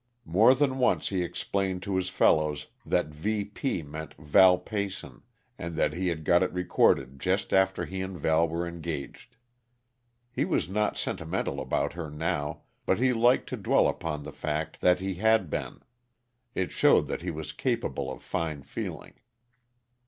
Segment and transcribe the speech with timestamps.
[0.25, 5.21] More than once he explained to his fellows that VP meant Val Peyson,
[5.59, 9.35] and that he had got it recorded just after he and Val were engaged.
[10.31, 14.81] He was not sentimental about her now, but he liked to dwell upon the fact
[14.81, 15.83] that he had been;
[16.55, 19.13] it showed that he was capable of fine feeling.